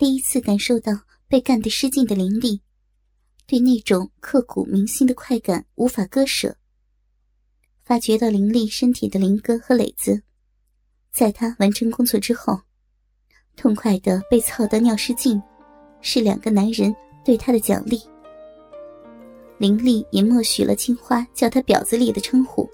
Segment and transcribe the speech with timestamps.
[0.00, 0.98] 第一次感受到
[1.28, 2.62] 被干得失禁的林丽，
[3.46, 6.56] 对那种刻骨铭心的快感无法割舍。
[7.84, 10.22] 发觉到林丽身体的林哥和磊子，
[11.12, 12.58] 在他完成工作之后，
[13.56, 15.38] 痛快的被操得尿失禁，
[16.00, 18.00] 是两个男人对他的奖励。
[19.58, 22.66] 林丽也默许了青花叫他“婊子里”的称呼，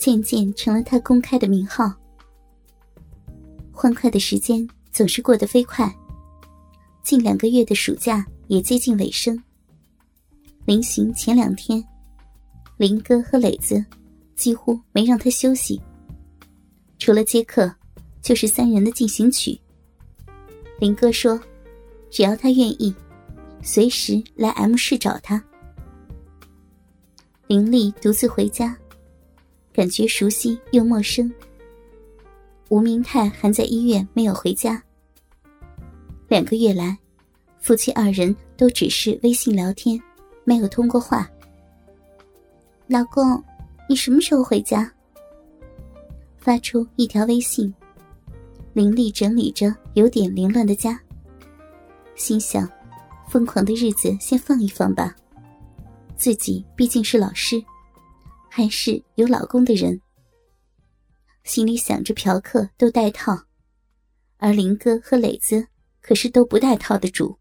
[0.00, 1.94] 渐渐成了他公开的名号。
[3.70, 5.90] 欢快的时间总是过得飞快，
[7.02, 9.42] 近两个月的暑假也接近尾声。
[10.66, 11.82] 临行前两天，
[12.76, 13.82] 林哥和磊子
[14.36, 15.80] 几乎没让他休息，
[16.98, 17.74] 除了接客，
[18.20, 19.58] 就是三人的进行曲。
[20.78, 21.40] 林哥说
[22.10, 22.94] ：“只要他愿意，
[23.62, 25.42] 随时来 M 市找他。”
[27.48, 28.76] 林丽独自回家，
[29.72, 31.32] 感觉熟悉又陌生。
[32.72, 34.82] 吴明泰还在医院没有回家。
[36.26, 36.96] 两个月来，
[37.60, 40.00] 夫妻二人都只是微信聊天，
[40.42, 41.30] 没有通过话。
[42.86, 43.44] 老公，
[43.86, 44.90] 你什么时候回家？
[46.38, 47.70] 发出一条微信。
[48.72, 50.98] 林丽整理着有点凌乱的家，
[52.14, 52.66] 心想：
[53.28, 55.14] 疯狂的日子先放一放吧。
[56.16, 57.62] 自己毕竟是老师，
[58.48, 60.00] 还是有老公的人。
[61.44, 63.46] 心里想着嫖客都带套，
[64.36, 65.68] 而林哥和磊子
[66.00, 67.38] 可是都不带套的主，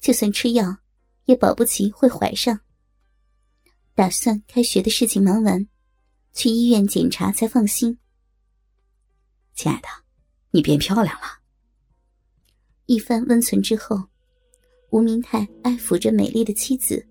[0.00, 0.78] 就算吃药，
[1.24, 2.60] 也保不齐会怀上。
[3.94, 5.68] 打算开学的事情忙完，
[6.32, 7.98] 去医院检查才放心。
[9.54, 9.88] 亲爱的，
[10.50, 11.40] 你变漂亮了。
[12.86, 14.08] 一番温存之后，
[14.90, 17.06] 吴明泰爱抚着美丽的妻子。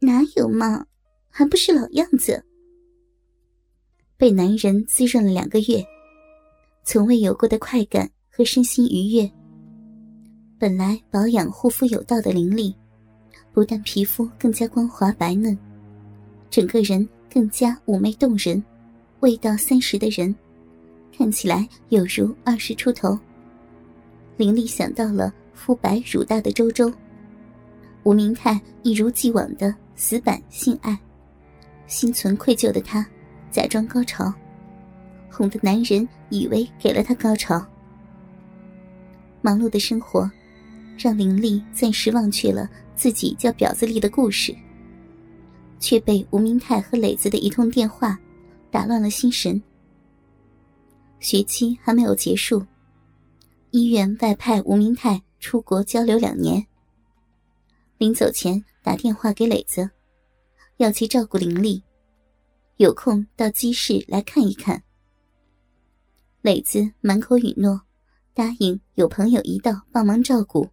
[0.00, 0.86] 哪有嘛，
[1.30, 2.44] 还不是老样子。
[4.18, 5.84] 被男人滋润了两个月，
[6.84, 9.30] 从未有过的快感和身心愉悦。
[10.58, 12.74] 本来保养护肤有道的林丽，
[13.52, 15.56] 不但皮肤更加光滑白嫩，
[16.48, 18.62] 整个人更加妩媚动人。
[19.20, 20.34] 未到三十的人，
[21.14, 23.18] 看起来有如二十出头。
[24.38, 26.92] 林丽想到了肤白乳大的周周，
[28.02, 30.98] 吴明泰一如既往的死板性爱，
[31.86, 33.06] 心存愧疚的他。
[33.56, 34.30] 假装高潮，
[35.30, 37.66] 哄得男人以为给了他高潮。
[39.40, 40.30] 忙碌的生活，
[40.98, 44.54] 让林丽暂时忘却了自己叫婊子丽的故事，
[45.80, 48.18] 却被吴明泰和磊子的一通电话
[48.70, 49.62] 打乱了心神。
[51.18, 52.62] 学期还没有结束，
[53.70, 56.62] 医院外派吴明泰出国交流两年。
[57.96, 59.88] 临走前打电话给磊子，
[60.76, 61.82] 要其照顾林丽。
[62.78, 64.82] 有空到鸡市来看一看。
[66.42, 67.80] 磊子满口允诺，
[68.34, 70.68] 答应有朋友一道帮忙照顾。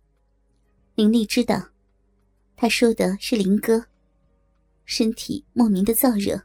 [0.95, 1.69] 林丽知道，
[2.57, 3.85] 他说的是林哥，
[4.83, 6.41] 身体莫名的燥热。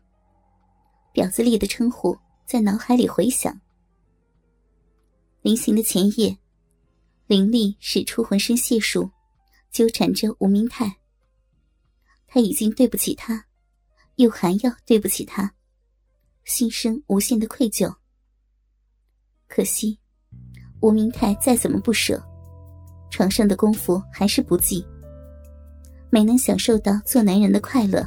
[1.12, 3.60] 婊子丽的称呼在脑海里回响。
[5.42, 6.38] 临行的前夜，
[7.26, 9.10] 林丽使出浑身解数，
[9.72, 10.98] 纠缠着吴明泰。
[12.28, 13.47] 他已经对不起他。
[14.18, 15.52] 又还要对不起他，
[16.44, 17.92] 心生无限的愧疚。
[19.46, 19.96] 可惜，
[20.80, 22.20] 吴明泰再怎么不舍，
[23.10, 24.84] 床上的功夫还是不济，
[26.10, 28.04] 没能享受到做男人的快乐，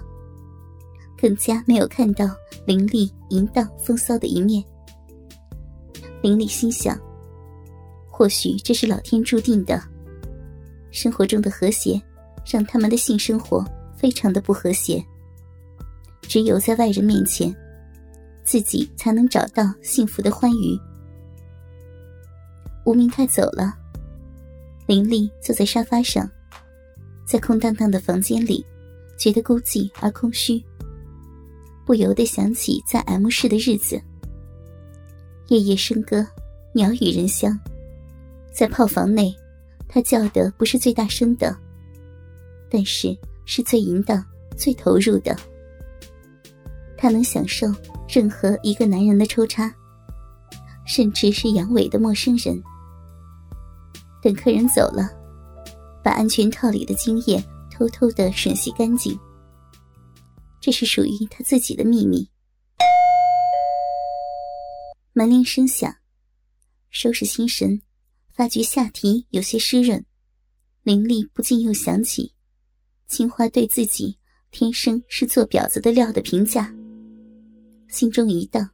[1.17, 2.25] 更加没有看到
[2.65, 4.61] 林丽淫荡风骚的一面。
[6.21, 6.99] 林丽心想，
[8.09, 9.81] 或许这是老天注定的。
[10.91, 12.01] 生活中的和谐，
[12.45, 15.01] 让他们的性生活非常的不和谐。
[16.31, 17.53] 只有在外人面前，
[18.41, 20.79] 自己才能找到幸福的欢愉。
[22.85, 23.73] 吴明泰走了，
[24.87, 26.31] 林丽坐在沙发上，
[27.27, 28.65] 在空荡荡的房间里，
[29.19, 30.63] 觉得孤寂而空虚，
[31.85, 34.01] 不由得想起在 M 市的日子。
[35.49, 36.25] 夜夜笙歌，
[36.73, 37.59] 鸟语人香，
[38.53, 39.35] 在炮房内，
[39.85, 41.53] 他叫的不是最大声的，
[42.69, 43.13] 但是
[43.43, 44.25] 是最淫荡、
[44.55, 45.35] 最投入的。
[47.01, 47.65] 他能享受
[48.07, 49.73] 任何一个男人的抽插，
[50.85, 52.61] 甚至是阳痿的陌生人。
[54.21, 55.09] 等客人走了，
[56.03, 59.19] 把安全套里的精液偷偷的吮吸干净。
[60.59, 62.29] 这是属于他自己的秘密。
[65.13, 65.91] 门铃声响，
[66.91, 67.81] 收拾心神，
[68.31, 70.05] 发觉下体有些湿润，
[70.83, 72.35] 林丽不禁又想起
[73.07, 74.19] 青花对自己
[74.51, 76.71] 天生是做婊子的料的评价。
[77.91, 78.69] 心中一荡，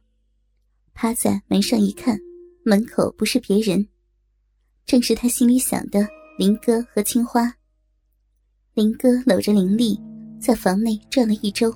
[0.94, 2.16] 趴在门上一看，
[2.64, 3.84] 门口不是别人，
[4.86, 7.52] 正是他心里想的林哥和青花。
[8.74, 10.00] 林哥搂着林丽
[10.38, 11.74] 在房内转了一周，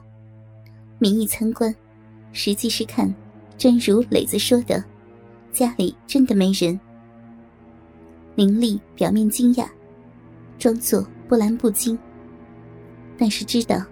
[1.00, 1.74] 名义参观，
[2.30, 3.12] 实际是看，
[3.58, 4.82] 真如磊子说的，
[5.50, 6.78] 家里真的没人。
[8.36, 9.68] 林丽表面惊讶，
[10.60, 11.98] 装作波澜不惊，
[13.18, 13.84] 但是知道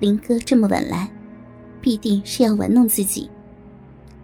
[0.00, 1.08] 林哥这么晚来，
[1.80, 3.30] 必定是要玩弄自己，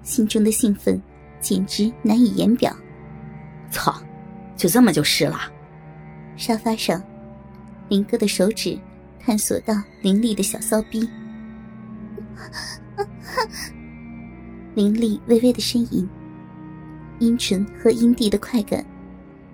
[0.02, 1.00] 心中的兴奋
[1.40, 2.74] 简直难以言表。
[3.70, 3.94] 操，
[4.56, 5.38] 就这么就是了？
[6.36, 7.02] 沙发上，
[7.88, 8.78] 林哥的手指
[9.18, 11.08] 探索到林丽的小骚逼，
[14.74, 16.08] 林丽微微的呻吟，
[17.18, 18.84] 阴唇和阴蒂的快感。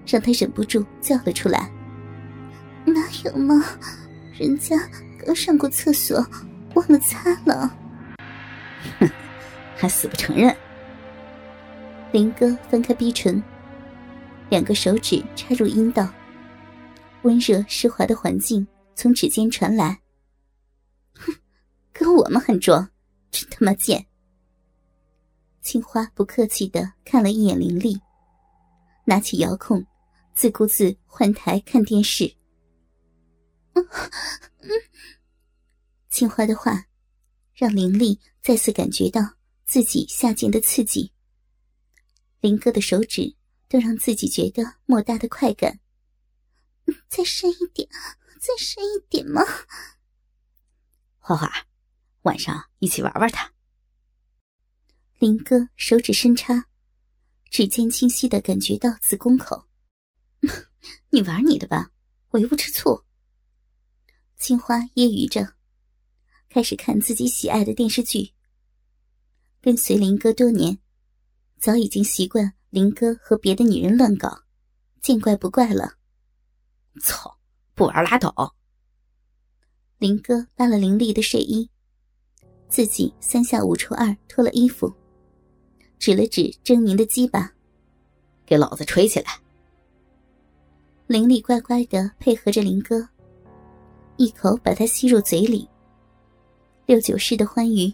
[0.05, 1.71] 让他忍不住叫了出来
[2.85, 3.65] ：“哪有嘛，
[4.37, 4.77] 人家
[5.25, 6.27] 刚上过厕所，
[6.75, 7.73] 忘了擦了。”
[8.99, 9.11] 哼，
[9.77, 10.57] 还死不承认。
[12.13, 13.43] 林哥分开逼唇，
[14.51, 16.13] 两个手指插入阴道，
[17.23, 20.01] 温热湿滑的环境从指尖传来。
[21.15, 21.35] 哼，
[21.93, 22.89] 跟我们很装，
[23.31, 24.07] 真他妈贱！
[25.63, 28.01] 青花不客气的看了一眼林丽，
[29.05, 29.85] 拿起遥控。
[30.35, 32.25] 自顾自换台看电视。
[33.75, 33.85] 嗯
[34.61, 34.71] 嗯
[36.09, 36.87] 青花的话，
[37.63, 39.21] 让林丽再次感觉到
[39.65, 41.13] 自己下贱的刺激。
[42.41, 43.37] 林哥的手指
[43.69, 45.79] 都让自己觉得莫大的快感。
[47.09, 47.89] 再深一点，
[48.41, 49.43] 再深一点吗？
[51.21, 51.49] 花花，
[52.23, 53.53] 晚上一起玩玩它。
[55.21, 56.67] 林哥手指深插，
[57.49, 59.69] 指尖清晰的感觉到子宫口。
[61.11, 61.93] 你玩你的吧，
[62.31, 63.05] 我又不吃醋。
[64.37, 65.55] 青花揶揄着，
[66.53, 68.33] 开始看自己喜爱的电视剧。
[69.63, 70.79] 跟随林哥多年，
[71.59, 74.43] 早已经习惯林哥和别的女人乱搞，
[75.01, 75.95] 见怪不怪了。
[77.01, 77.39] 操，
[77.75, 78.55] 不玩拉倒！
[79.97, 81.71] 林哥扒了林丽的睡衣，
[82.69, 84.93] 自己三下五除二脱了衣服，
[85.99, 87.51] 指了指狰狞的鸡巴，
[88.45, 89.41] 给老子吹起来！
[91.07, 93.09] 林丽乖乖的配合着林哥，
[94.19, 95.67] 一口把他吸入嘴里。
[96.87, 97.93] 六九式的欢愉，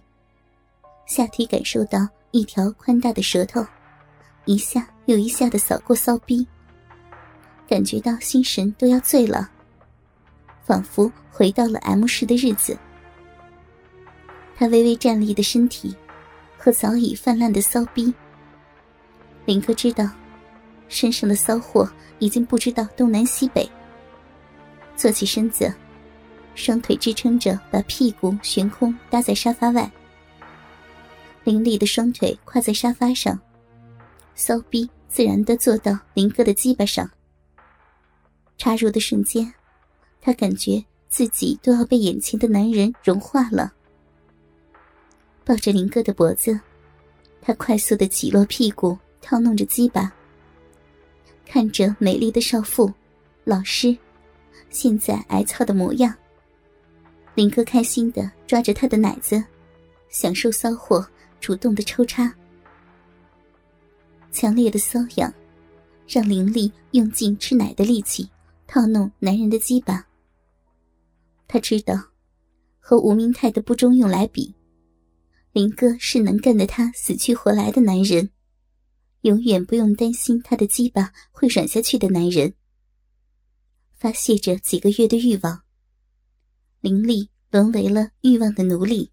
[1.07, 3.65] 下体感受到一条宽大的舌头，
[4.45, 6.47] 一下又一下的扫过骚逼，
[7.69, 9.51] 感觉到心神都要醉了，
[10.65, 12.77] 仿佛回到了 M 市的日子。
[14.57, 15.95] 他微微站立的身体
[16.57, 18.13] 和早已泛滥的骚逼，
[19.45, 20.09] 林哥知道。
[20.91, 21.87] 身上的骚货
[22.19, 23.69] 已经不知道东南西北。
[24.97, 25.71] 坐起身子，
[26.59, 29.89] 双腿支撑着，把屁股悬空搭在沙发外。
[31.45, 33.39] 凌厉的双腿跨在沙发上，
[34.35, 37.09] 骚逼自然的坐到林哥的鸡巴上。
[38.59, 39.55] 插入的瞬间，
[40.21, 43.73] 他感觉自己都要被眼前的男人融化了。
[45.45, 46.59] 抱着林哥的脖子，
[47.41, 50.13] 他快速的挤落屁股，套弄着鸡巴。
[51.47, 52.93] 看着美丽的少妇，
[53.45, 53.97] 老师，
[54.71, 56.13] 现在挨操的模样。
[57.39, 59.41] 林哥开心的抓着他的奶子，
[60.09, 61.09] 享受骚货
[61.39, 62.35] 主动的抽插。
[64.33, 65.33] 强烈的瘙痒，
[66.09, 68.29] 让林丽用尽吃奶的力气
[68.67, 70.05] 套弄男人的鸡巴。
[71.47, 71.95] 他知道，
[72.81, 74.53] 和吴明泰的不中用来比，
[75.53, 78.31] 林哥是能干的他死去活来的男人。
[79.21, 82.55] 永远不用担心他的鸡巴会软下去的男人，
[83.97, 85.63] 发泄着几个月的欲望，
[86.81, 89.11] 林丽沦为了欲望的奴隶。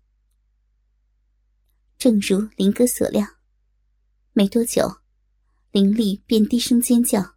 [1.98, 3.25] 正如林哥所料，
[4.34, 4.98] 没多久，
[5.72, 7.34] 林丽便低声尖叫，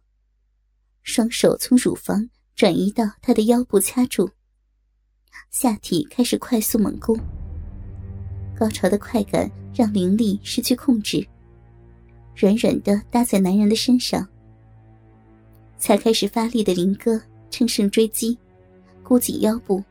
[1.01, 4.29] 双手从乳房转移到他的腰部掐住，
[5.49, 7.19] 下体开始快速猛攻。
[8.55, 11.27] 高潮的快感让林丽失去控制。
[12.35, 14.27] 软软的搭在男人的身上，
[15.79, 17.19] 才开始发力的林哥
[17.49, 18.37] 乘胜追击，
[19.01, 19.83] 箍紧腰部，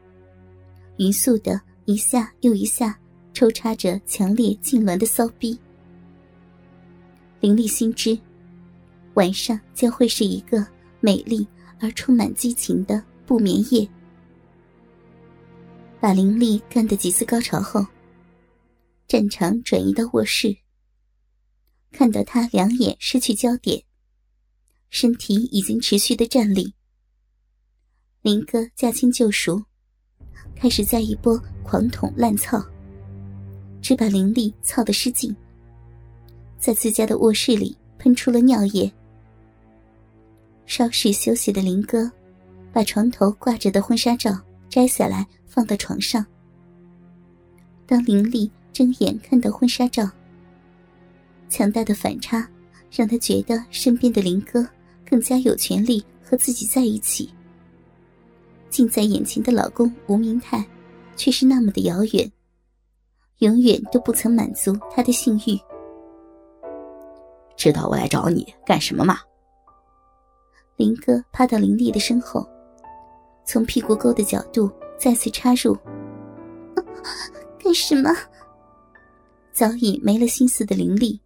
[0.98, 2.98] 匀速的一下又一下
[3.32, 5.58] 抽插着强烈痉挛的骚逼。
[7.40, 8.18] 林丽心知，
[9.14, 10.66] 晚上将会是一个
[11.00, 11.46] 美丽
[11.80, 13.88] 而充满激情的不眠夜。
[16.00, 17.86] 把林丽干的几次高潮后，
[19.06, 20.56] 战场转移到卧室。
[21.92, 23.82] 看到他两眼失去焦点，
[24.90, 26.74] 身体已经持续的站立。
[28.22, 29.64] 林哥驾轻就熟，
[30.54, 32.62] 开始在一波狂捅滥操，
[33.80, 35.34] 只把林丽操得失禁，
[36.58, 38.90] 在自家的卧室里喷出了尿液。
[40.66, 42.10] 稍事休息的林哥，
[42.72, 46.24] 把床头挂着的婚纱照摘下来放到床上。
[47.86, 50.10] 当林丽睁眼看到婚纱照，
[51.48, 52.46] 强大的反差
[52.90, 54.68] 让她觉得身边的林哥
[55.08, 57.30] 更加有权利和自己在一起。
[58.70, 60.64] 近在眼前的老公吴明泰，
[61.16, 62.30] 却是那么的遥远，
[63.38, 65.58] 永远都不曾满足她的性欲。
[67.56, 69.18] 知道我来找你干什么吗？
[70.76, 72.46] 林哥趴到林丽的身后，
[73.44, 75.76] 从屁股沟的角度再次插入。
[77.58, 78.10] 干什么？
[79.52, 81.20] 早已没了心思的林丽，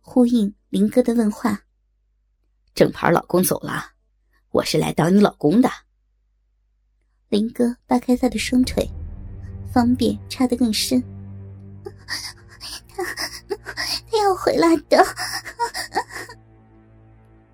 [0.00, 1.60] 呼应林哥的问话。
[2.74, 3.92] 正牌老公走了，
[4.50, 5.70] 我是来当你老公的。
[7.32, 8.86] 林哥扒开他的双腿，
[9.72, 11.02] 方便插得更深。
[12.94, 15.02] 他他要回来的。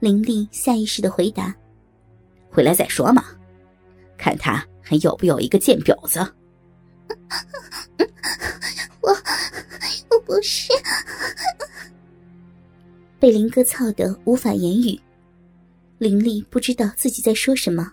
[0.01, 1.55] 林丽下意识的回答
[2.51, 3.25] ：“回来再说嘛，
[4.17, 6.19] 看他还有不有一个贱婊子。”
[9.01, 9.11] 我
[10.11, 10.73] 我不是，
[13.21, 15.01] 被林哥操得无法言语。
[15.99, 17.93] 林丽不知道自己在说什么。